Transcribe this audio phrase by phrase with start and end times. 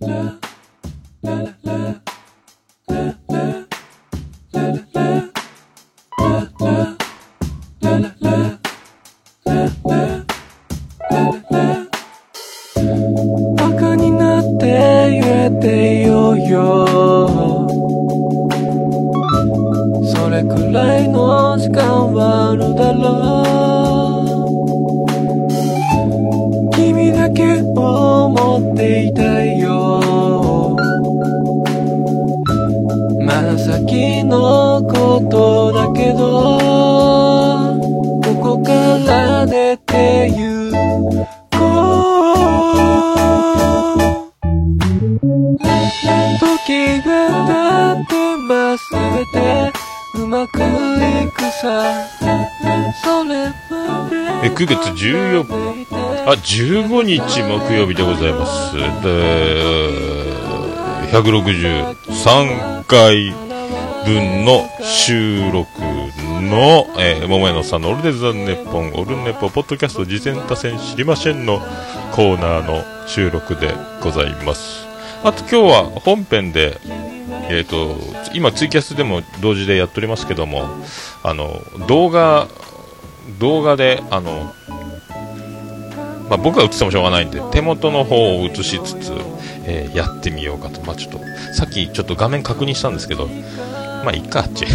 [0.00, 0.37] バ
[54.44, 55.86] え9月14
[56.26, 60.28] あ15日木曜日でございますで
[61.10, 63.32] 163回
[64.04, 65.68] 分の収録
[66.40, 71.60] の、えー、桃屋のさんのオルデザンネッポン、オルネポ、ポッドキャスト、事前多戦知りませんの
[72.12, 74.86] コーナーの収録でございます。
[75.24, 76.78] あと今日は本編で、
[77.50, 77.96] えっ、と、
[78.34, 80.68] 今ツイキャスでも同時でやっておりますけども、
[81.22, 82.48] あの、動画、
[83.38, 84.54] 動画で、あの、
[86.28, 89.12] まあ、僕が映ってもしょうがないんで、手元の方を映しつつ、
[89.64, 90.80] えーやってみようかと。
[90.82, 91.20] まあ、ちょっと、
[91.54, 94.64] さっきちょっと画面確認したんですけど、まあ、いっか、あっち。
[94.68, 94.72] えー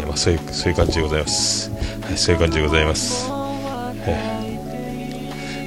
[0.00, 1.70] えーまあ、そういう、そういう感じでございます。
[1.70, 3.30] はい、そういう感じでございます。
[4.06, 4.43] えー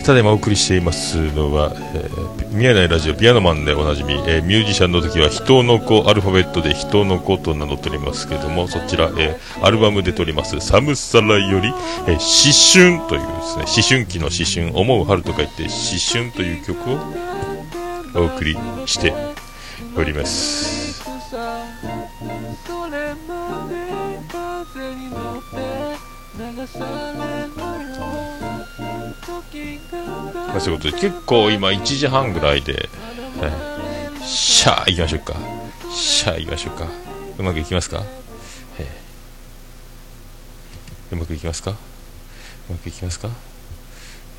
[0.08, 11.68] ただいまお送りしていますのは、えー、見えないラジオピアノマンでおなじみ、えーミュージシャンの時は人の子アルファベットで人の子と名乗っておりますけどもそちら、えーアルバムで撮りますサムサラより、
[12.08, 15.72] えー思春というですね思春期の思春思う春と書いて思
[16.10, 17.00] 春という曲を
[18.16, 19.14] お送りして
[19.98, 21.04] おります。
[26.38, 26.86] 流さ
[27.18, 28.57] れるよ。
[30.48, 32.90] まあ、そういうことで結構今1時半ぐらいで、
[33.42, 35.36] えーシャー行きましょうか。
[35.90, 36.86] シャー行きましょうか。
[37.40, 38.04] うまくいきますか、
[38.80, 41.72] えーうまくいきますか？
[41.72, 41.76] う
[42.74, 43.30] まくいきますか？
[43.30, 43.32] う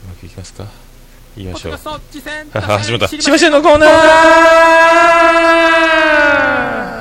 [0.08, 0.66] まくいきますか？
[1.36, 1.72] 言いましょう。
[1.72, 1.88] 始
[2.92, 3.08] まった。
[3.08, 3.52] しましん。
[3.52, 6.97] のコーナー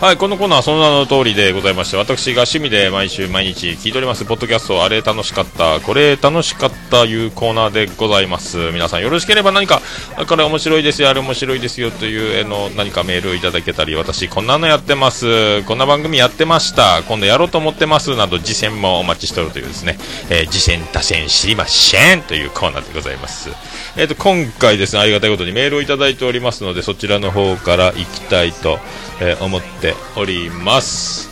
[0.00, 8.70] はい、このコーナーはその名の通りでございまして、私が趣味で毎週毎日聞いております、ポッドキャスト、あれ楽しかった、これ楽しかったいうコーナーでございます。
[8.70, 9.82] 皆さんよろしければ何か、
[10.28, 19.98] これ面白いですよ、あれ面白いですよという、あの、何かメールをいただけたり、私こんなのやってます、こんな番組やってました、今度やろうと思ってます、など、次戦もお待ちしておるというですね、
[20.30, 23.50] えー次戦、他戦知りませんというコーナーでございます。
[23.98, 28.78] えっ、と、今回ですね、ありがたいことにメールをいただいておりますので、そちらの方から行きたいと、
[29.20, 31.28] えー思っております。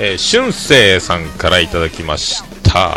[0.00, 2.94] えー、春生さんからいただきました。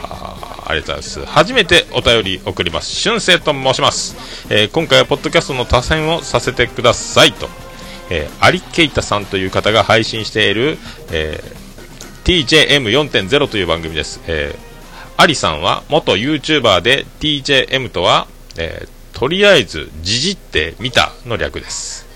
[0.66, 1.25] ありがとうございます。
[1.25, 3.03] 初めてお便り送ります。
[3.03, 4.16] 春生と申します。
[4.49, 7.49] えー今回はポッドキャストの多選をさせてくださいと。
[8.09, 10.78] えー、アリケイタさんという方が配信している、
[11.11, 11.61] えー
[12.23, 14.22] TJM4.0 という番組です。
[14.28, 14.70] えー
[15.21, 18.27] アリさんは元 YouTuber で TJM とは、
[18.57, 22.07] えーとりあえずじじってみたの略です。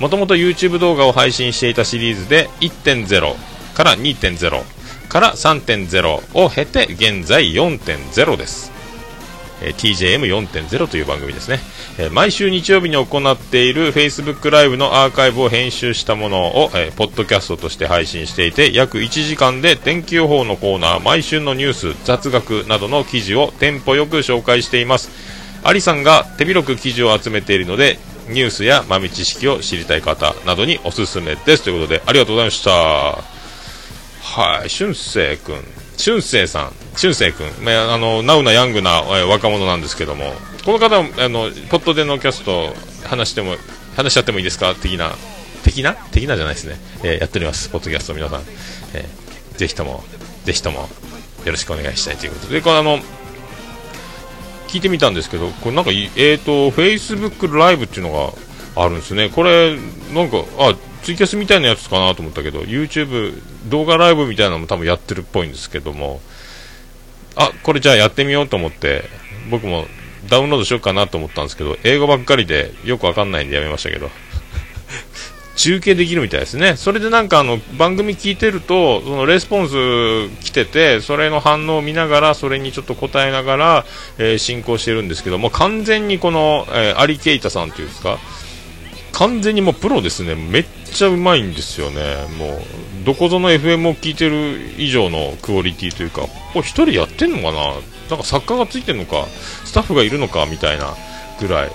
[0.00, 3.36] もともと YouTube 動画を配信していたシリーズで1.0
[3.72, 4.64] から2.0
[5.08, 8.72] から3.0を経て現在4.0です。
[9.62, 11.60] え TJM4.0 という番組ですね、
[11.98, 25.10] え毎週日曜日に行っている Facebook ライブのアーカイブを編集したものを、えーポッドキャストとして配信していて約1時間で天気予報のコーナー毎週のニュース雑学などの記事をテンポよく紹介しています。
[25.62, 31.64] アリさんが手広く記事を集めているのでニュースや豆知識を知りたい方などにおすすめです。
[31.64, 32.70] ということでありがとうございました。
[32.70, 35.56] はい、俊生君、
[35.98, 40.32] 俊生さん、俊生君、まあ、あの、ナウなヤングなえ若者なんですけども、
[40.64, 42.74] この方、あの、ポッドでのキャスト、
[43.04, 43.56] 話しても、
[43.96, 44.74] 話しちゃってもいいですか？
[44.74, 45.12] 的な、
[45.64, 45.94] 的な？
[46.12, 46.76] 的なじゃないですね。
[47.02, 48.42] えーやっております、ポッドキャスト皆さん。
[48.94, 50.04] えーぜひとも、
[50.44, 50.88] ぜひとも、よ
[51.50, 53.00] ろしくお願いしたいということで、これあの、
[54.68, 58.12] 聞いてみたんですけど、これなんか、えっ、と、Facebook ライブっていうの
[58.76, 59.30] があるんですね。
[59.30, 59.76] これ、
[60.14, 66.20] なんか、あ、ツイキャスみたいなやつかなと思ったけど、YouTube 動画ライブみたいなのも多分やってるっぽいんですけども、
[67.36, 69.04] あ、これじゃあやってみようと思って、
[69.50, 69.86] 僕も
[70.28, 74.10] ダウンロードしようかなと思ったんですけど、英語ばっかりでよくわかんないんでやめましたけど。
[75.56, 76.76] 中継できるみたいですね。
[76.76, 79.74] それでなんかあの、番組聞いてると、そのレスポンス
[80.44, 83.86] 来てて、それの反応を見ながら、それにちょっと答えながら、
[84.18, 88.18] えー、進行してるんですけども、完全にこの、えー、アリケイタさんっていうんですか、
[89.12, 90.34] 完全にもうプロですね。
[90.34, 92.00] めっちゃうまいんですよね。
[92.38, 97.74] もう、どこぞの FM を聞いてる以上のクオリティというか、これ一人やってんのかな？
[98.10, 99.26] なんか作家がついてるのか、
[99.64, 100.94] スタッフがいるのかみたいな
[101.40, 101.70] ぐらい、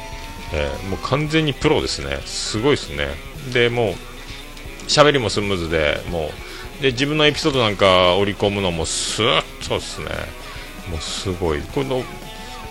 [0.54, 2.20] えー、もう完全にプロですね。
[2.26, 3.08] すごいですね。
[3.54, 3.94] で、もう、
[4.88, 6.32] 喋りもスムーズで、も
[6.80, 10.08] う、で、自分のエピソードなんか織り込むのもスーッとですね。
[10.90, 11.62] もうすごい。
[11.62, 12.04] この、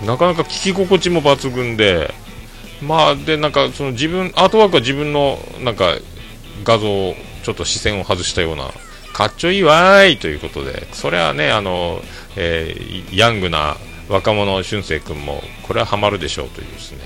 [0.04, 2.12] なかなか聞き心地も抜群で、
[2.82, 5.96] まあ、で、なんか、その自分、アートワークは自分の、なんか、
[6.64, 7.14] 画像を、
[7.44, 8.70] ちょっと視線を外したような、
[9.12, 12.02] かっちょいいわーいということで、それはね、あの、
[12.36, 13.76] えー、ヤングな
[14.08, 16.98] 若者俊生君も、これはハマるでしょうというですね、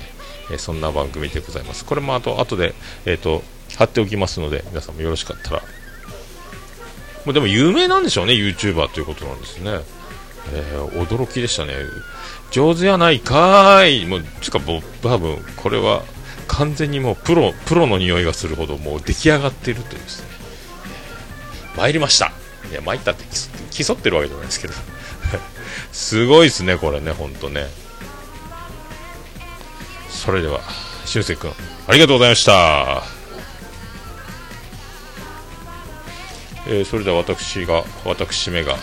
[0.51, 1.85] えー、そんな番組でございます。
[1.85, 2.73] これもあと、後で、
[3.05, 3.43] えっ、ー、と、
[3.77, 5.63] 貼っておきますので、皆さんもよろしかったら。
[7.25, 9.81] もうでも有名なんでしょうね、YouTuber ということなんですね。
[10.53, 11.73] え、驚きでしたね。
[12.51, 14.05] 上手やないかーい。
[14.05, 16.03] もう、つか、も、多分、これは、
[16.47, 20.27] 完全にもう、プロ、プロの匂いがするほど、もう出来上がっているというですね。
[21.75, 22.31] 参りました。
[22.71, 23.23] いや、参ったって
[23.71, 24.73] 競ってるわけじゃないですけど。
[25.91, 27.67] すごいですね、これね、ほんとね。
[30.09, 30.61] それでは、
[31.05, 31.53] しゅうせい君、
[31.87, 33.03] ありがとうございました。
[36.69, 38.77] えー、それでは私が、私めが、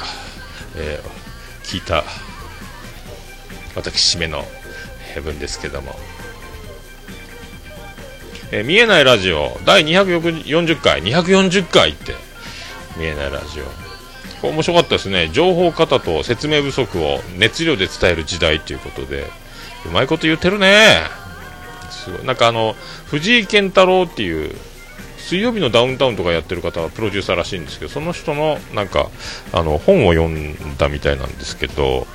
[0.76, 2.04] えー、聞いた、
[3.74, 4.44] 私めの
[5.22, 5.94] 文ですけども、
[8.50, 9.58] えー、見えないラジオ。
[9.64, 11.02] 第240回。
[11.02, 12.14] 240回って。
[12.96, 13.60] 見えないラジ
[14.42, 14.48] オ。
[14.48, 15.30] 面白かったですね。
[15.32, 19.26] 情報型と説明不足を熱量で伝える時代ということで。
[19.86, 21.02] うまいこと言ってるね。
[21.90, 22.24] すごい。
[22.24, 22.74] なんかあの
[23.06, 24.54] 藤井健太郎っていう
[25.18, 29.10] 水曜日のダウンタウンとかやってる方はプロデューサーらしいんですけどその人のなんか
[29.52, 32.06] あの本を読んだみたいなんですけど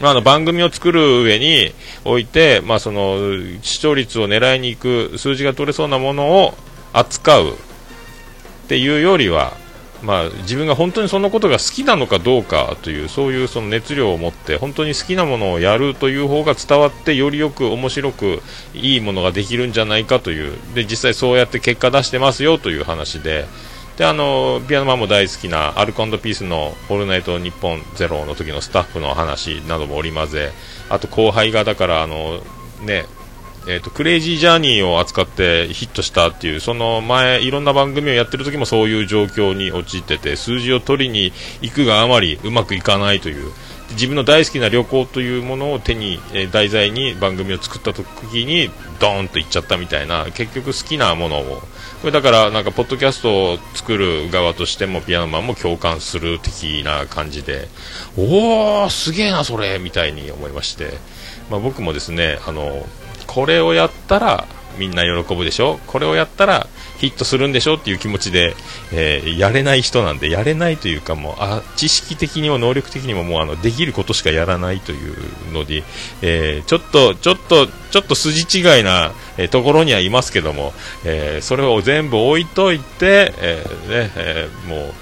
[0.00, 1.72] まあ、あの番組を作る上に
[2.04, 3.18] おいて、まあ、その
[3.62, 6.54] 視聴率を狙いに行く数字が取れそうなものを
[6.92, 9.52] 扱うっていうよりは、
[10.02, 18.42] まあ、自分が本当にそのことが好きなのかどうかというそういうその熱量を持って本当に好きなものをやるという方が伝わってよりよく面白く
[18.74, 23.46] いいものができるんじゃないかというで実際そうやって結果出してますよという話で。
[23.96, 30.52] であのピアノマンも大好きなアルコピースの「オールナイトニッポンゼロの時のスタッフの話なども織り交ぜ
[30.88, 32.42] あと後輩がだからあの
[32.80, 33.06] ね
[33.66, 41.32] えーと、クレイジージャーニーを扱ってヒットしたっていうその前いろんな番組をやってる時もそういう状況に陥ってて数字を取りに
[41.62, 43.50] 行くがあまりうまくいかないという
[43.90, 51.62] 自分の大好きな旅行というものを手に、えー、題材に番組を作った時にドーンといっちゃったみたいな結局好きなものを。
[52.04, 57.66] これだからなんかポッドキャストを作る側としてもピアノマンも共感する的な感じで
[58.18, 60.98] おおすげえなそれみたいに思いまして、
[61.48, 62.84] まあ、僕もですねあの
[63.26, 64.46] これをやったら
[64.78, 65.78] みんな喜ぶでしょ？
[65.86, 66.66] これをやったら
[66.98, 67.74] ヒットするんでしょ？
[67.76, 68.54] っていう気持ちで、
[68.92, 75.82] えー、やれない人なんでやれないというかもうあ知識的にも能力的にももうあのできることしかやらないというので、
[76.22, 80.72] えー、ちょっとちょっとちょっと筋違いな、えー、ところにはいますけども、
[81.04, 84.92] えそれを全部置いといて、えねえもう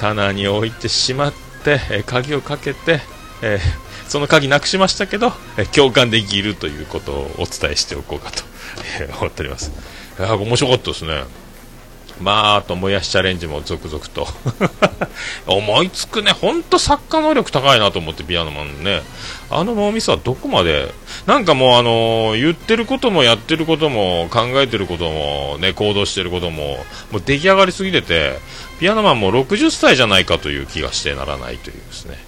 [0.00, 3.00] 棚に置いてしまって、え鍵をかけて、
[3.42, 3.60] え
[4.08, 8.42] その鍵なくしましたけど、え共感できるということをお伝えしておこうかと、
[9.00, 9.72] え思っております。
[10.18, 11.24] いや面白かったですね。
[12.20, 14.28] まあ、あと、もやしチャレンジも続々と
[15.46, 19.02] 思いつくね、ほんと作家能力高いなと思って、ピアノマンね。
[19.50, 20.92] あの脳みそはどこまで、
[21.26, 28.38] なんかもう、あのー、言ってることもやってることも、考えてることも、ね、行動してることも、もう出来上がりすぎてて、
[28.78, 32.18] ピアノマンも60歳じゃないかという気がしてならないというですね。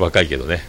[0.00, 0.62] 若いけどね。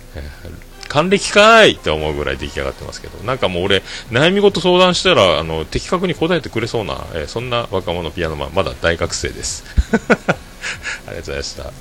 [0.88, 9.64] 還暦かーいって思うぐらい出来上がってますけど、なんかもう俺、悩み事相談したら、あの、的確に答えてくれそうな、えー、そんな若者ピアノマン、まだ大学生です。
[11.08, 11.72] ありがとうございました。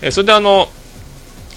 [0.00, 0.72] えー、それであの、ありがとう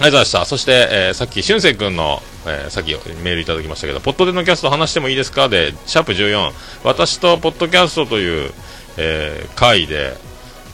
[0.03, 0.45] ございました。
[0.45, 2.91] そして、えー、さっき、しゅんせい君の、えー、さっき
[3.23, 5.47] メールいただきましたけど、ポッドでのキャスト話してもいいですか？
[5.47, 6.51] で、シャープ14、
[6.83, 8.51] 私とポッドキャストという、
[8.97, 10.17] えー、回で、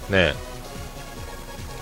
[0.09, 0.33] ね、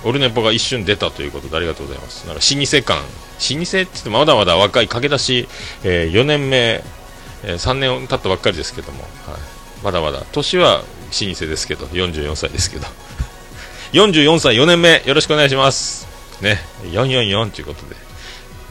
[0.04, 2.26] オルネポが一瞬出たということでありがとうございます。
[2.28, 5.48] なんか老舗感、老舗って言ってもまだまだ若い駆け出し、
[5.84, 6.84] えー、4年目、
[7.44, 9.12] えー、3年経ったばっかりですけども、はい、
[9.84, 10.84] まだまだ、年は老
[11.34, 12.88] 舗ですけど、44歳ですけど、
[13.94, 16.08] 44歳4年目、よろしくお願いします。
[16.42, 17.96] ね、444ということで、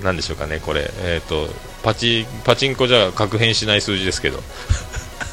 [0.03, 1.49] なんでしょうかね、これ、えっ、と、
[1.83, 4.43] パチ、パチンコじゃ確変しない数字ですけど、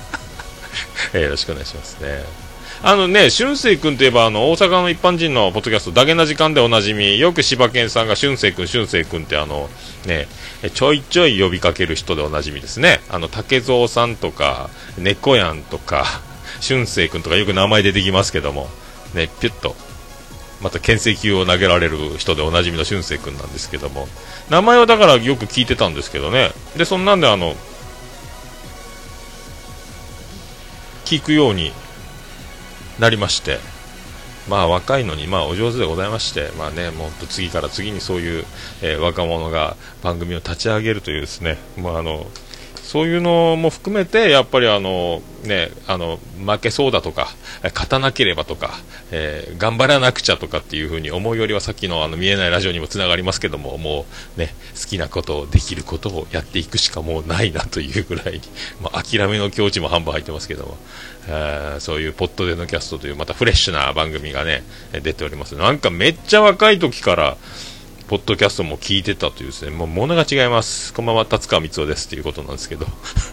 [1.13, 1.97] えーよろしくお願いします。
[2.01, 2.46] ね。
[2.83, 9.67] あのね、俊く君といえば、あの、大阪の一般人のポッドキャスト、だけな時間でおなじみ、よく柴犬さんが俊く君、俊く君ってあの、
[10.05, 10.27] ね、
[10.75, 13.01] ちょいちょい呼びかける人でおなじみですね。
[13.09, 16.05] あの、竹蔵さんとか、猫やんとか、
[16.61, 18.69] 俊く君とかよく名前出てきますけども、
[19.15, 19.75] ね、ピュッと、
[20.61, 24.07] また牽制球を投げられる人でおなじみの俊く君なんですけども、
[24.51, 26.51] 名前はだからよく聞いてたんですけどね。
[26.77, 27.55] で、そんなんであの、
[31.05, 31.71] 聞くように
[32.99, 33.59] なりまして、
[34.47, 38.45] まあ若いのにまあお上手でございまして、まあね、もう次から次にそういう、
[38.81, 42.25] えー若者が番組を立ち上げるというですね、まああの、
[42.87, 47.27] そういうのも含めて、やっぱりあの、ね、あの、負けそうだとか、
[47.61, 48.79] 勝たなければとか、
[49.11, 54.05] えー頑張らなくちゃとかっていうふうに思うよりはさっきのあの見えないラジオにもつながりますけども、も
[54.37, 58.41] うね、好きなことをできることをやっていくしかもうないなというぐらいに、
[58.81, 60.77] まあ諦めの境地も半分入ってますけども、
[61.27, 64.63] えーそういうポッドでのキャストというまたフレッシュな番組がね、
[64.93, 65.55] 出ております。
[65.55, 67.37] なんかめっちゃ若い時から、
[68.07, 70.93] ポッドキャストも聞いてたというですね、もう物が違います。
[70.93, 72.85] こんばんは、達川光夫ですということなんですけど。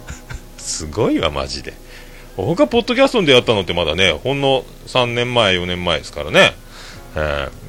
[0.59, 1.75] すごいわ、マジで。
[2.37, 6.57] 僕がポッドキャストに出会ったのってまだね、ほんの3年前、4年前ですからね。
[7.15, 7.65] えー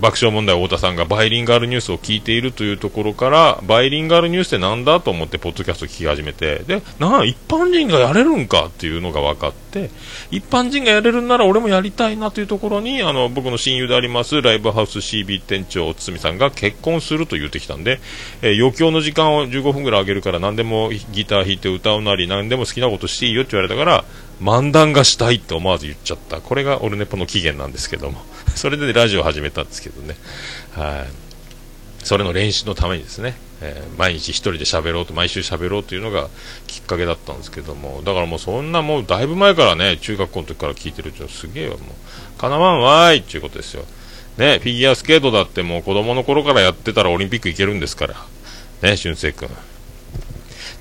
[0.00, 9.90] 爆笑問題太田さんがバイリンガルニュースを聞いているというところから、バイリンガルニュースってなんだと思って、ポッドキャスト聞き始めて、で、なあ、一般人がやれるんかっていうのが分かって、
[10.30, 18.00] 一般人がやれるんなら俺もやりたいなというところに、あの、僕の親友であります、ライブハウス CB 店長、堤さんが結婚すると言ってきたんで、
[18.42, 24.04] えー余興の時間を15分ぐらいあげるから何でもギター弾いて歌うなり、何でも好きなことしていいよって言われたから、
[24.42, 26.40] 漫談がしたいって思わず言っちゃった。
[26.40, 28.22] これがオルネポの起源なんですけども。
[28.54, 30.16] それでラジオを始めたんですけどね。
[30.72, 32.04] はい。
[32.04, 36.28] それの練習のためにですね、えー毎日一人で喋ろうと、毎週喋ろうというのが
[36.66, 41.82] きっかけだったんですけども、だからもうそんなもうだいぶ前からね、中学校の時から聞いてるっていうのはすげえわ、も
[42.36, 42.40] う。
[42.40, 43.84] かなわんわーいっていうことですよ。
[44.38, 48.14] ね、フィギュアスケートだってもう子供の頃からやってたらオリンピック行けるんですから。
[48.82, 49.50] ね、俊く君。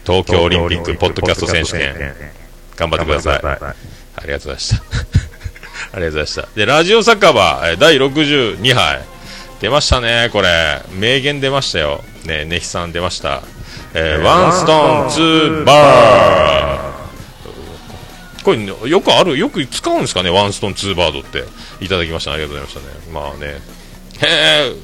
[0.06, 1.94] 東京オリンピックポッドキャスト選手権、
[2.78, 3.42] 頑張ってください。
[3.44, 3.76] あ
[4.26, 5.29] りがとうございました。
[5.94, 6.48] ありがとうございました。
[6.56, 9.02] で、ラジオ酒場、えー第62杯。
[9.62, 10.82] 出ましたね、これ。
[10.94, 12.04] 名言出ましたよ。
[12.26, 13.42] ね、ネヒさん出ました。
[13.94, 18.44] えーワンストーン、ツーバー。
[18.44, 21.44] これ、よくある、よく使うんですかね、ワンストーン、ツーバードって。
[21.82, 22.36] いただきましたね。
[22.36, 23.14] ありがとうございましたね。
[23.14, 23.79] まあね。
[24.22, 24.76] へえ、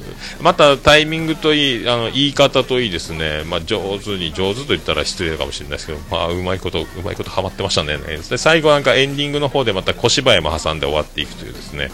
[0.42, 3.44] またタイミングといい、あの、言い方といいですね。
[3.46, 7.98] まあ、上手に、上手と言ったら失礼かもしれないですけど、まあ、うまいこと、うまいことハマってましたね。
[7.98, 11.90] で、最後なんかエンディングの方でまた小芝居も挟んで終わっていくというですね。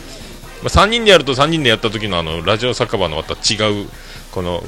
[0.62, 3.90] まあ、3人でやると3人でやった時のあの、ラジオ酒場のまた違う、
[4.32, 4.64] この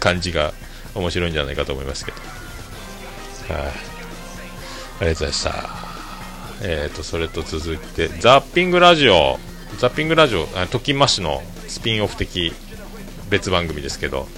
[0.00, 0.54] 感じが
[0.94, 3.54] 面白いんじゃないかと思いますけど。
[3.54, 5.94] はい、ありがとうございました。
[6.62, 9.38] えーと、それと続いて、ザッピングラジオ、
[9.78, 11.42] ザッピングラジオ、あトキマシの
[11.74, 12.52] スピンオフ的
[13.30, 14.28] 別番組ですけど、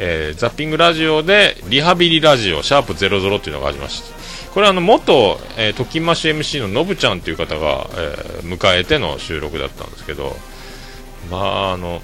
[0.00, 4.12] えーザッピングラジオでリハビリラジオ、シャープ00っていうのがありまして、
[4.52, 10.34] これあの元、えー、トキマシ MC ののぶちゃんという方が、えー迎えての収録だったんですけど、
[11.30, 12.02] まああの、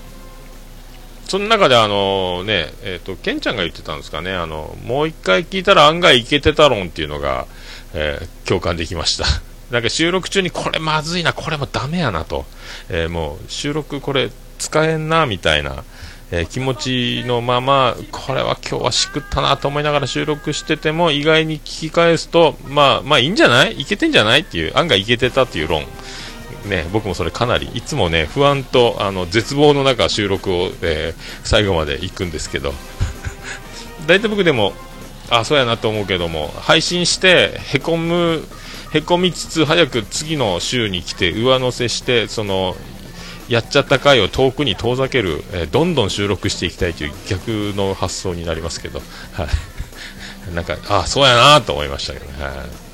[1.25, 7.47] その中であのね、えっ、と、ケンちゃんが言ってたんですかね、あの、もう一回聞いたら案外いけてたろんっていうのが、
[7.93, 9.25] えー共感できました。
[9.73, 12.47] なんか収録中にこれまずいな、これもダメやなと、
[12.89, 15.85] えもう収録これ使えんな、みたいな、
[16.31, 23.81] えー気持ちのまま、これは今日はしくったなと思いながら収録してても、意外に聞き返すと、まあ、まあいいんじゃない？
[23.81, 24.41] いけてんじゃない？
[24.41, 25.85] っていう、案外いけてたっていう論。
[26.65, 32.75] ね、僕もそれかなりいつもね不安とあの絶望の中収録を、えー最後まで行くんですけど。
[34.09, 34.73] 大体僕でも
[35.31, 38.45] あそうやなと思うけども配信してへこむ
[38.93, 42.77] へこみつつ早く次の週に来て上乗せしてその
[43.49, 49.01] やっちゃった回を遠くに遠ざける、えーどんどん収録していきたいという逆の発想になりますけど、
[49.33, 49.47] は
[50.51, 52.45] い、なんかあそうやなと思いましたけどね。
[52.45, 52.86] はい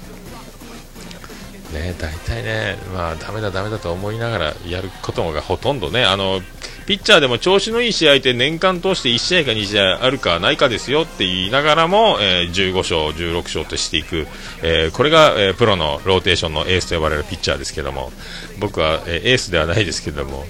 [1.72, 6.40] ね、大体ね、まあ、ダメだ、ダメだと思いながらやることがほとんどね、あの、
[6.86, 14.26] ピッチャーでも調子のいい試合って年間通して1試合か2試合あるかないかですよって言いながらも、えー15勝、16勝としていく、
[14.62, 18.12] えーこれが、えープロのローテーションのエースと呼ばれるピッチャーですけども、
[18.58, 20.44] 僕は、えエースではないですけども、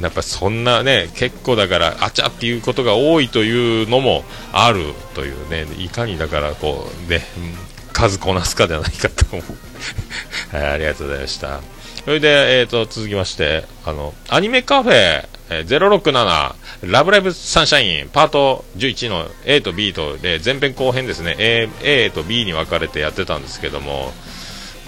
[0.00, 10.54] やっぱそんなね、結構だから、あちゃっていうことが多いというのもあるというね、いかにだからこうね、うん数こなすかではないかと思う。
[10.56, 11.60] はい、ありがとうございました。
[12.04, 16.54] それで、えー、と続きましてあのアニメカフェ、えー、067
[16.90, 24.12] ラブライブサンシャインパート11の A と B とで前編後編ですね A, A と B に分かれてやってたんですけども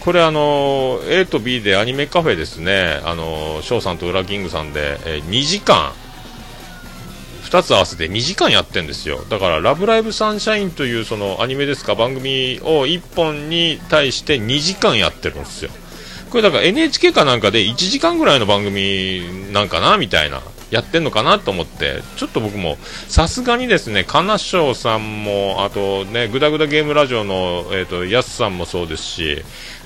[0.01, 5.93] これあの A と B でアニメカフェですねあの翔さんとウラキングさんで、えー、2時間
[7.51, 9.25] 2つ合わせて2時間やってんですよ。
[9.29, 15.71] だから「ラブライブサンシャイン」というそのアニメですか番組を1本に対して2時間やってるんですよ。
[16.31, 20.41] これだから NHK かなんかで1時間ぐらいの番組なんかなみたいな
[20.71, 22.79] やってんのかなと思ってちょっと僕も
[23.09, 29.43] さすがにですね金賞さんもあとねグダグダゲームラジオのえっ、ー、とやすさんもそうですし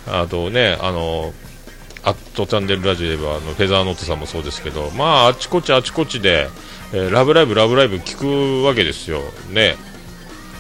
[0.07, 1.33] あとね、あの、
[2.03, 6.49] アットチャンネルラジオではあのフェザーノートさんもそうですけど、まあ、あちこちあちこちで、
[6.93, 9.23] えー、ラブライブ、ラブライブ聞くわけですよ。
[9.51, 9.77] ね。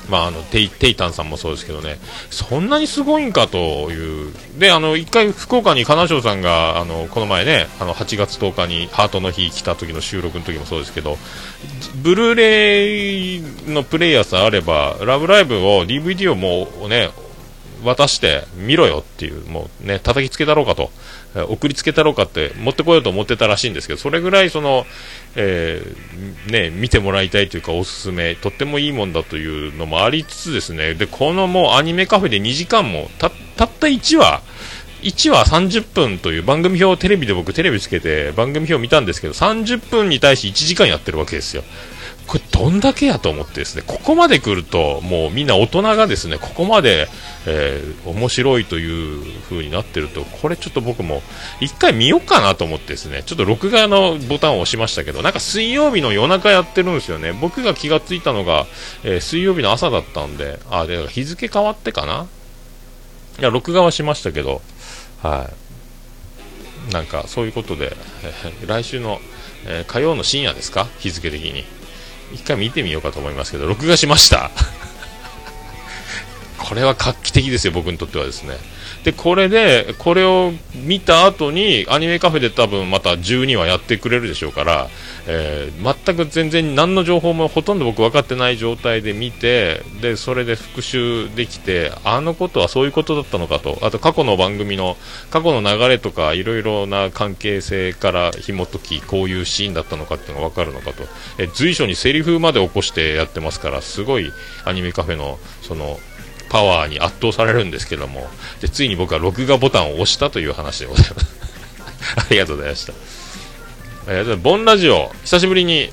[0.08, 1.98] まあ、あのテイテイタンさんもそうですけどね、
[2.30, 11.16] そんなにすごいんかという、で、あの、一回福岡に金賞さんが、あの、この前ね、あの、8月10日にハートの日来た時の収録の時もそうですけど、
[12.02, 17.10] ブルーレイのプレイヤーさえあれば、ラブライブを、DVD をもうね、
[17.84, 20.90] 渡して見ろよっていう、もうね、叩きつけたろうかと、
[21.48, 24.86] 送りつけたろうかって持ってこようと思ってたらしいんですけど、それぐらいその、
[25.36, 34.42] えー、ね、見てもらいたいというかおすすめ、とってもいいもんだというのもありつつですね、で、このもうアニメカフェで2時間も、た、たった1話、
[35.02, 41.62] 1話30分という番組表をテレビで僕テレビつけて番組表を見たんですけど30分に対し1時間やってるわけですよ。
[42.26, 47.08] これどんだけやと思ってですね、ここまで来ると、もうみんな大人がですね、ここまで、
[47.46, 51.22] えー、面白いという風になってると、これちょっと僕も
[51.60, 57.34] 一回見ようかなと思ってですね、ちょっと録画のボタンを押しましたけど、なんか水曜日の夜中やってるんですよね。
[57.34, 58.66] 僕が気がついたのが、
[59.02, 62.26] えー、水曜日の朝だったんで、あ、で、日付変わってかな？
[63.38, 64.62] いや、録画はしましたけど、
[65.22, 65.50] は
[66.90, 66.92] い。
[66.92, 69.20] なんかそういうことで、えー、来週の、
[69.66, 70.88] え、火曜の深夜ですか？
[70.98, 71.64] 日付的に。
[72.32, 74.50] 一回見てみようかと思いますけど、録画しました
[76.58, 78.56] これは画期的ですよ、僕にとってはですね。
[79.04, 84.88] で、これで、これを見た後に、アニメカフェで多分また12話やってくれるでしょうから、
[85.26, 94.96] えー、全く全然何の情報もほとんど僕分かってない状態で見て、で、それで復習できて、あのことはそういうことだったのかと、あと過去の番組の、
[95.30, 101.04] 過去の流れとか、いろいろな関係性から紐解き、こういうシーンだったのかっていうのが分かるのかと、
[101.36, 104.32] え随所にセリフまで起こしてやってますから、すごい
[104.64, 106.00] アニメカフェの、その、
[106.54, 108.28] パワーに圧倒されるんですけども、
[108.60, 111.26] でついに僕は録画ボタンを押したという話でございます。
[112.16, 112.92] ありがとうございました。
[114.06, 115.90] えー、ボンラジオ、久しぶりに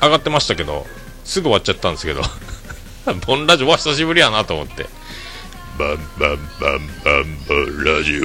[0.00, 0.86] 上がってましたけど、
[1.24, 2.22] すぐ終わっちゃったんですけど、
[3.26, 4.86] ボンラジオは久しぶりやなと思って、
[5.80, 8.20] バンバンバンバンボンラジ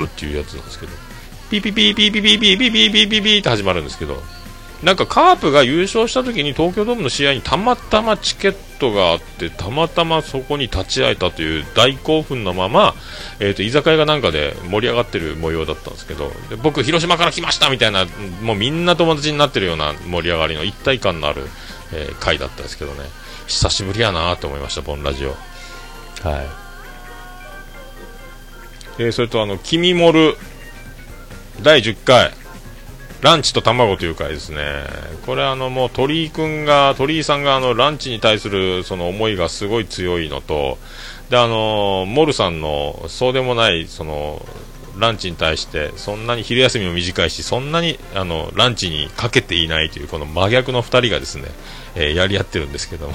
[0.00, 0.92] オっていうやつなんですけど、
[1.50, 4.22] ピピピピピピピピピピピピピって始まるんですけど、
[4.82, 12.94] なんかカープが優勝した時に東京ドームの試合にたまたまチケットがあってたまたまそこに立ち会えたという大興奮のまま、
[13.40, 18.06] えーと、居酒屋がなんかで盛り上がってる模様だったんですけどで僕、広島から来ましたみたいな
[18.42, 21.42] もうみんな友達になってるような盛り上がりの一体感のある、
[21.92, 23.00] えー、回だったんですけどね。
[23.46, 25.30] 久しぶりやなと思いました、ボンラジオ。
[25.30, 25.36] はい。
[28.98, 30.36] えー、それとあの「君もる」
[31.62, 32.43] 第10回。
[33.24, 34.84] ランチと卵という回ですね。
[35.24, 40.76] これあのもう鳥居くんが、鳥居さんがあのランチに対するその思いがすごい強いのと、
[41.30, 44.44] であの、モルさんのそうでもないその、
[44.98, 51.48] ランチに対してそんなに昼休みも短いしそんなにあのランチにかけていないというこの真逆の2人がですね、
[51.96, 53.14] えー、やり合ってるんですけども。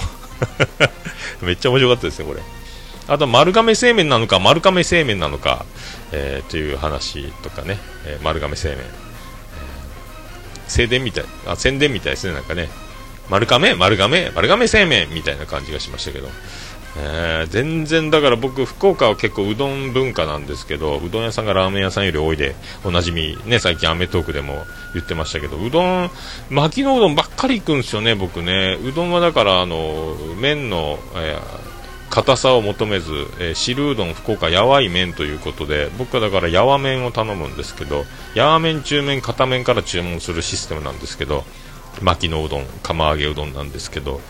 [1.42, 2.42] めっちゃ面白かったですねこれ。
[3.08, 5.66] あと丸亀製麺なのか丸亀製麺なのか、
[6.12, 9.09] えー、という話とかね、えー、丸亀製麺。
[10.70, 12.70] 宣伝みたい、あ、宣伝みたいですね、なんかね。
[13.30, 13.76] 丸亀？
[13.76, 14.32] 丸亀？
[14.34, 16.30] 丸亀製麺みたいな感じがしましたけど。
[16.98, 26.10] えー、全然だから僕、福岡は結構うどん文化なんですけど、うどん屋さんがラーメン屋さんより多いで、おなじみ、ね、最近アメトークでも言ってましたけど、うどん、
[26.50, 28.78] 巻きのうどんばっかり行くんですよね、僕ね。
[28.84, 31.69] うどんはだから、あの、麺の、えー
[32.10, 41.44] 硬さを求めず、えー、汁うどん福岡やわい麺ということで僕はだからやわ麺を頼むんですけどやわ麺中麺片麺から注文するシステムなんですけど
[42.02, 44.22] 巻きのうどん釜揚げうどんなんですけど、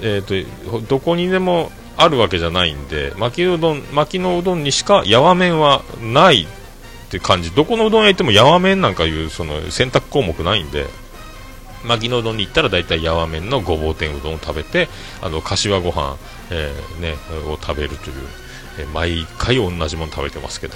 [0.00, 6.46] えーと、どこにでもあるわけじゃないんで巻きうどん巻きのうどんにしかやわ麺はないっ
[7.10, 7.52] て感じ。
[7.52, 10.86] どこのうどん屋行ってもやわ麺なんかいうその選択項目ないんで
[11.84, 14.88] 牧野うどんに行ったら大体やわ麺のごぼう天うどんを食べて
[15.22, 16.16] あの柏ご飯、
[16.50, 17.14] えー、ね、
[17.48, 18.16] を食べるという、
[18.80, 20.74] えー、毎回同じもの食べてますけど、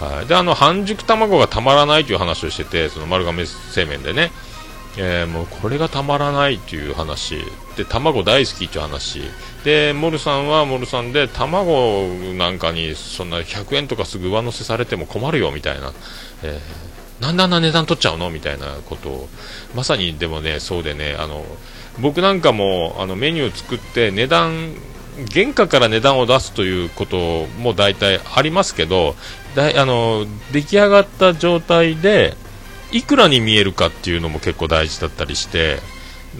[0.00, 4.30] はい、であの半熟卵がたまらないという話をしててその丸亀製麺でね。
[4.96, 7.38] えー、もうこれがたまらないという話。
[7.76, 9.22] で卵大好きという話。
[9.64, 15.92] でモルさんはモルさんで卵なんかにそんな100円とかすぐ上乗せされても困るよみたいな、
[16.42, 16.89] えー、
[17.20, 18.30] なんであんな値段取っちゃうの？
[18.30, 19.28] みたいなことを。
[19.74, 21.44] まさにでもねそうでねあの
[22.00, 24.74] 僕なんかもあのメニュー作って値段
[25.32, 29.14] 原価から値段を出すということも大体ありますけど
[29.54, 32.34] だいあの出来上がった状態で
[32.90, 35.78] いくらに見えるかっていうのも結構大事だったりして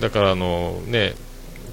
[0.01, 1.15] だからあのね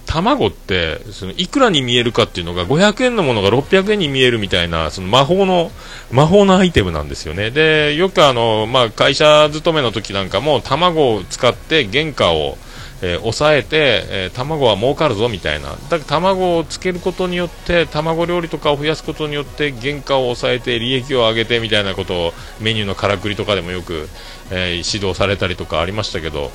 [0.07, 5.69] 卵ってそのいくらに見えるかっていうのが500円のものが600円に見えるみたいなその魔法の
[6.11, 7.51] 魔法のアイテムなんですよね。
[7.51, 12.57] でよくあの、まあ、会社勤めの時なんかも卵を使って原価を
[13.01, 24.09] えー、抑えて、えー、卵は儲かるぞみたいな、だから卵をつけることによって、卵料理とかを増やすことによって、原価を抑えて、利益を上げてみたいなことをメニューのからくりとかでもよく、
[24.49, 26.51] えー、指導されたりとかありましたけど、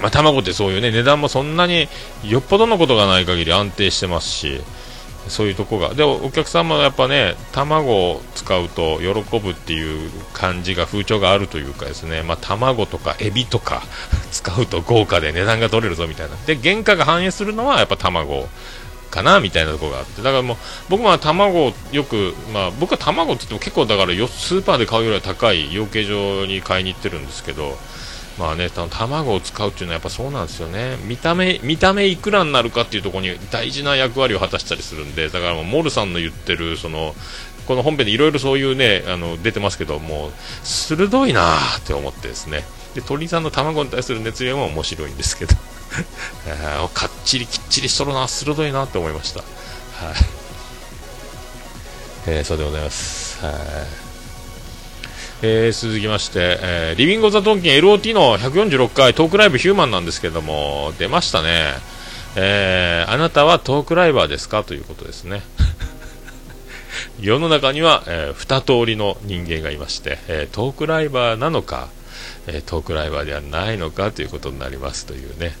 [0.00, 1.88] まあ、卵ってそういうね値段もそんなに
[2.24, 4.60] よっぽどのことがない限り安定してますし、
[5.28, 5.94] そういうとこが。
[5.94, 13.82] でお客様はやっぱね卵を使うと喜ぶっていう感じが風潮があるというかですね、まあ、卵とかエビとか
[14.32, 16.36] 使うと豪華で値段が取れるぞみたいな。
[16.46, 18.48] で原価が反映するのはやっぱ卵
[19.10, 20.22] かなみたいなところがあって。
[20.22, 20.56] だからもう
[20.88, 27.78] 僕は卵をよく、まあ、僕は卵って言っても結構だからスーパーで買うよりは高い養鶏場に買いに行ってるんですけど
[28.38, 30.96] まあね、卵を使うっていうのはやっぱそうなんですよね。
[31.04, 37.16] 見た目、見た目いくらになるかっていうところに大事な役割を果たしたりするんで、だからもうモルさんの言ってる、その、
[37.66, 42.64] この本編でいろいろそういうね、あの、出てますけど、もう、鋭いなーって思ってですね。
[42.94, 45.54] で、鳥さんの卵に対する熱量も面白いんですけど、
[46.94, 49.40] かっちりきっちりしとるな、鋭いなって思いました。
[49.40, 49.48] はい、
[52.28, 53.44] えー、そうでございます。
[53.44, 54.07] はい。
[55.40, 61.74] えー、続きまして、えー、リビング・ザ・トンキン LOT の146回トークライブヒューマンなんですけども、出ましたね。
[62.34, 64.64] えー、あなたはトークライバーですか？
[64.64, 65.42] ということですね。
[67.20, 71.88] 世の中には、えー、二通りの人間がいまして、えー、トークライバーなのか、
[72.48, 75.56] えー、トークライバーではないのかということになりますというね。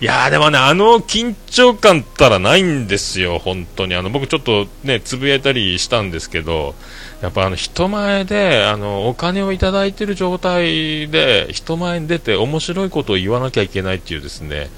[0.00, 3.94] いやーでもね、あの緊張感ったらないんですよ、本当に。
[3.94, 6.74] あの、僕ちょっとね、つぶやいたりしたんですけど、
[7.20, 14.70] やっぱあの人前であのお金をいただいてる状態で人前に出て面白いことを言わなきゃいけないっていうですね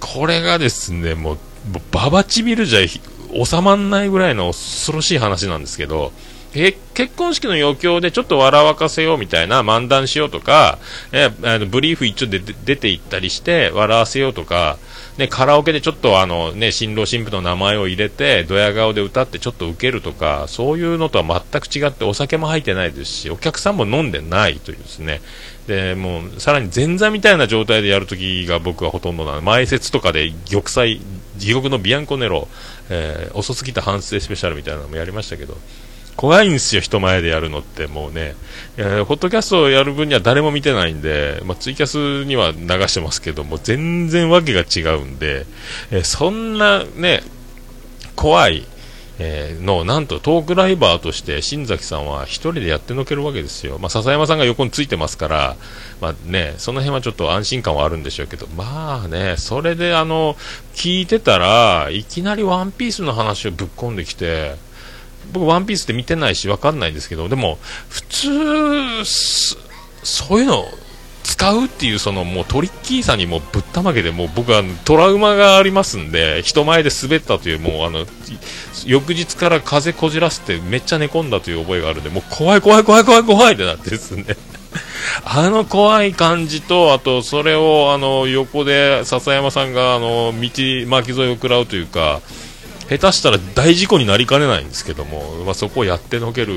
[0.00, 1.38] これがですねもう
[1.92, 2.80] ババチビルじゃ
[3.44, 6.12] 収まらないぐらいの恐ろしい話なんですけど
[6.54, 10.78] え結婚式の余興でちょっと笑わかせようみたいな漫談しようとか、
[11.12, 14.78] えあのブリーフ一応で出て行ったりして笑わせようとか、
[15.18, 25.20] ね、カラオケでちょっとあの、ね、新郎新婦の名前を入れて、ドヤ顔で歌ってちょっとウケるとか、そういうのとは全く違って、お酒も入ってないですし、お客さんも飲んでないというですね、
[25.66, 29.42] で、もう、さらに前座みたいな状態でやるときが僕はほとんどなの。
[29.42, 31.00] 前説とかで玉砕、
[31.36, 32.46] 地獄のビアンコネロ、
[32.88, 35.58] えー、遅すぎた反省スペシャルみたいなのもやりましたけど、
[36.18, 38.34] 怖いんですよ、人前でやるのってもうね、
[38.76, 45.46] えー、ホットキャストをやる分には誰も見てないんで、まあ、ツイキャスには流してますけども、全然わけが違うんで、
[45.92, 47.22] え、そんなね、
[48.16, 48.66] 怖い、
[49.20, 55.56] えー、のなんとトークライバーとして新崎さんは1人でやってのけるわけですよ、まあ、笹山さんが横についてますから、
[56.00, 60.34] まあね、その辺はちょっと安心感はあるんでしょうけど、まあね、それであの
[60.74, 64.56] 聞いてたらいきなりワンピースの話をぶっ込んできて、
[65.32, 69.04] 僕、ワンピースって見てないし、わかんないですけど、でも、普通、
[70.02, 70.64] そういうの
[71.28, 78.06] 使うっていう、そのもうトリッキーさにもぶったまげで、もう僕はトラウマがありますんで、人前で滑ったという、もうあの、
[78.86, 84.24] 翌日から風こじらせてめっちゃ寝込んだという覚えがあるんで、もう怖い怖い怖い怖い怖いってなってですね。
[85.24, 90.50] あの怖い感じと、あと、それを、あの、横で笹山さんが、あの、道
[90.86, 92.20] 巻き添えを食らうというか、
[92.88, 96.54] 下手したら大事故になりかねないんですけども、まあ、そこをやってのける、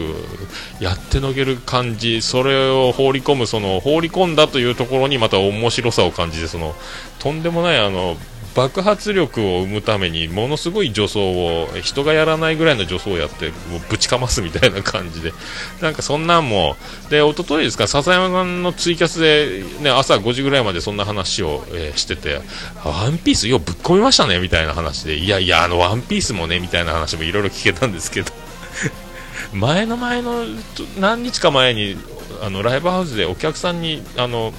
[0.79, 6.73] やってのける感じ、それを放り込む、その放り込んだというところにまた面白さを感じて、その
[7.19, 8.15] とんでもないあの
[8.55, 15.33] 爆発力を生むためにものすごい助走を人がやらないぐらいの助走をやってもうぶちかますみたいな感じで。
[15.81, 16.75] なんかそんなんも
[17.09, 22.41] で一昨日ですか笹山さんのツイキャスで、ね、朝5時ぐらいまでそんな話を、えー、してて
[22.83, 28.31] ワンピースようぶっ込みましたねみたいな話でいやいやあのワンピースもねみたいな話もいろいろ聞けたんですけど。
[29.53, 30.45] 前の前の
[30.97, 31.97] 何日か前に
[32.41, 34.53] あのライブハウスでお客さんにあの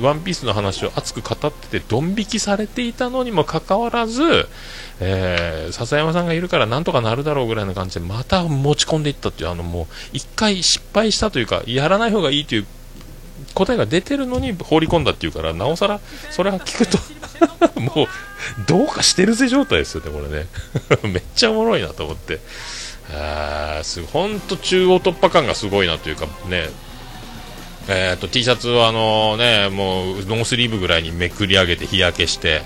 [0.00, 4.22] ワンピースの話を熱く語ってて、ドン引きされていたのにもかかわらず、
[5.00, 12.66] えー、笹山さんがいるからなんとかなるだろうぐらいの感じで、また持ち込んでいったっていう、あのもう、一回失敗したというか、やらない方がいいという
[13.54, 16.00] 答えが出てるのに放り込んだっていうから、なおさら、
[16.30, 16.98] それは聞くと
[17.80, 18.06] もう、
[18.66, 20.46] どうかしてるぜ状態ですよね、これね。
[21.12, 22.40] めっちゃおもろいなと思って。
[23.10, 26.70] あーす本当中央突破感がすごいなというかね、
[27.88, 32.62] えーと、T シャツはあのねもうノースリーブぐらいにめくり上げて日焼けして、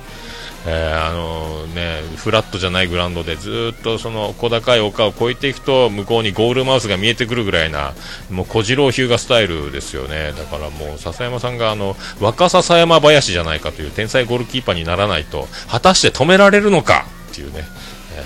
[0.66, 7.94] えー、あのね、フラットじゃないグラウンドでずっとその小高い丘を越えていくと向こうにゴールマウスが見えてくるぐらいな
[8.30, 10.32] もう小次郎日向スタイルですよね。
[10.32, 17.64] だからもう笹山さんがあの若笹山林じゃないかという天才ゴールキーパーにならないと果たして止められるのかっていうね、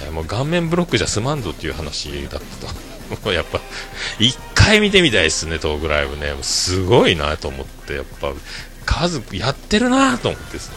[0.04, 2.89] えー、もう顔面ブロックじゃ済まんぞっていう話だったと。
[3.32, 3.60] やっぱ
[4.18, 6.34] 1回見てみたいですねトークライブね。
[6.42, 8.32] すごいなと思ってやっぱ
[8.86, 10.76] 数やってるなと思ってですね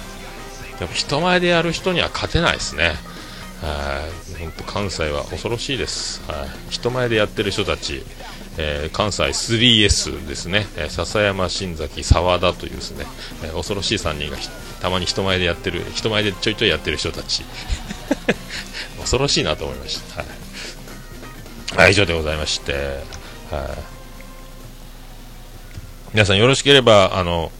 [0.79, 2.95] やっぱ人前でやる人には勝てないですね。
[4.39, 6.21] 本当関西は恐ろしいです。
[6.69, 8.03] 人前でやってる人たち、
[8.57, 13.05] えー、関西 3S ですね、えー、笹山、新崎、沢田というですね、
[13.43, 14.37] えー、恐ろしい3人が
[14.81, 17.43] たまに人前でやってる、人前でちょいちょいやってる人たち、
[18.99, 20.17] 恐ろしいなと思いました。
[20.17, 20.25] はい、
[21.75, 22.83] はい、以上でございまして、はい、
[26.13, 27.51] 皆さんよろしければ、あの、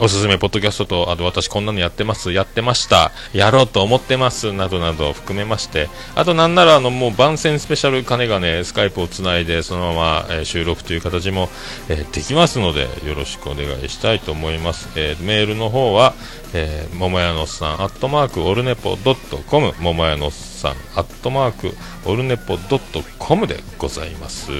[0.00, 11.48] おすすめポッドキャストと、あと私こんなのやってます、やってました、やろうと思ってます、などなど含めまして、あとなんならあのもう番宣スペシャル金がね、スカイプをつないでそのまま、えー、収録という形も、
[11.88, 14.88] えー、できますので、よろしくお願いしたいと思います。
[14.96, 16.14] えー、メールの方は、
[16.56, 21.74] えー、桃屋のさん、アットマーク、オルネポドットコム、桃屋のさん、アットマーク、
[22.06, 24.52] オルネポドットコムでございます。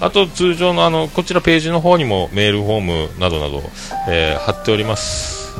[0.00, 2.80] あと、通常のあの、こちらページの方にもメールフォー
[3.14, 3.62] ムなどなど、
[4.08, 5.56] えー、貼っております。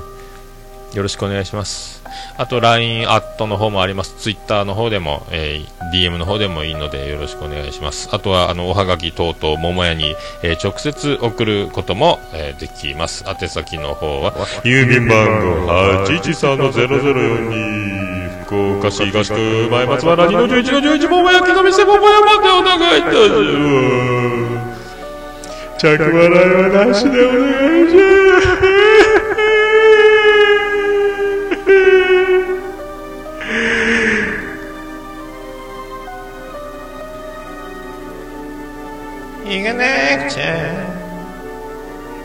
[0.92, 2.01] よろしくお願いします。
[2.36, 4.14] あと LINE アットの方もあります。
[4.18, 8.08] Twitter の方でも、えー、DM の方でもいいのでよろしくお願いします。
[8.12, 13.24] あとは、あの、おはがき等々、桃屋に、えー、直接送ることも、えー、できます。
[13.26, 14.32] 宛先の方は、
[14.64, 15.72] 郵便番号
[16.06, 23.24] 813-0042、福岡市東区前松原2の11の11、桃屋木の店桃屋までお願いいたしま
[24.68, 24.72] す。
[25.78, 28.00] 着笑いはなしでお願いしま
[29.18, 29.21] す。
[40.24, 40.44] くちゃ。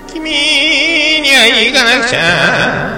[0.08, 2.98] 君には行かなくちゃ。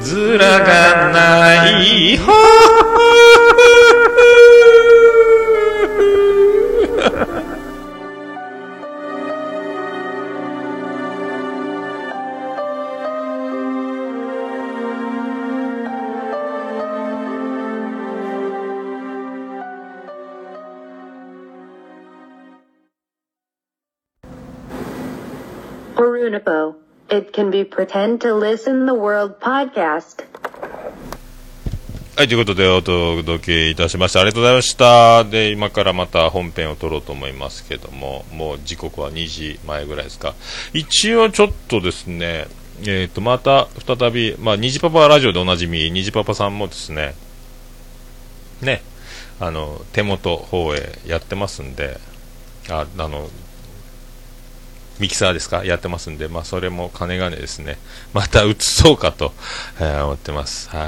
[0.00, 2.32] ずらがないほ
[26.18, 26.74] Unipo.
[27.08, 30.24] It can be pretend to listen the world podcast.
[32.16, 34.20] はい、ということでお届けいたしました。
[34.20, 35.24] ありがとうございました。
[35.24, 40.34] で、今からまた本編を撮ろうと思いますけども、もう時刻は2時前ぐらいですか。
[40.72, 42.46] 一応ちょっとですね、
[42.80, 47.14] えっ、ー、と、また再び、まあ、虹パパラジオでおなじみ、虹パパさんもですね、
[48.62, 48.82] ね、
[49.38, 51.98] あの、手元方へやってますんで、
[52.70, 53.28] あ、あの、
[54.98, 55.64] ミキサーですか？
[55.64, 57.78] やってますんで、まあ、それも金がねですね、
[58.12, 59.32] また移そうかと、
[59.78, 60.68] えー、思ってます。
[60.70, 60.86] はい。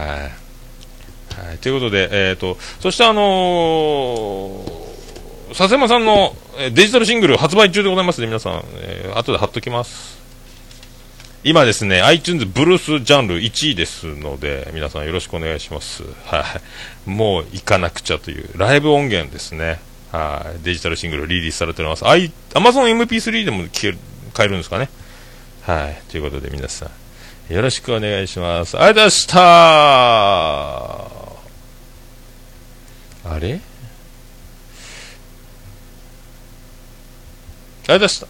[1.48, 6.34] はい、ということで、えっ、ー、と、そしてあのー、笹山さんの
[6.72, 8.62] デジタルシングル発売中でございますね、皆さん。
[8.76, 10.18] えー、後で貼っときます。
[11.44, 16.02] 今ですね、iTunes ブルースジャンル1位ですので、皆さんよろしくお願いします。
[16.24, 16.44] は
[17.06, 17.08] い。
[17.08, 19.80] もう行かなくちゃという、ライブ音源ですね。
[20.12, 22.04] はい、デジタルシングルリリースされております。
[22.06, 22.16] ア
[22.60, 23.98] マゾン MP3 でも聞ける
[24.32, 24.88] 買えるんですかね。
[25.62, 26.90] はい、ということで皆さ
[27.50, 28.78] ん、よろしくお願いします。
[28.78, 29.38] ありがとうございました
[33.30, 33.60] あれ？
[37.88, 38.26] ありがとうございました。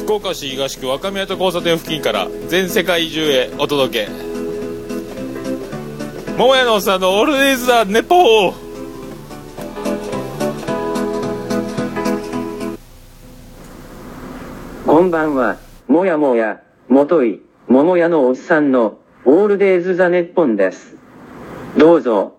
[0.00, 4.33] 福岡市東区若宮と交差点付近から全世界中へお届け。
[6.36, 8.54] 桃屋のさんのオールデイズ・ザ・ネポー
[14.84, 20.96] こんばんは、もやもや、もとい、桃屋のおっさんの、オールデイズ・ザ・ネッポンです。
[21.76, 22.36] どうぞ。